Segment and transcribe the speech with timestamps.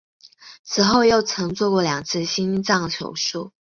[0.63, 3.51] 此后又曾做过两次心脏手术。